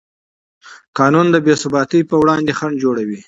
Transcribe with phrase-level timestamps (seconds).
[0.97, 3.19] قانون د بېثباتۍ پر وړاندې خنډ جوړوي.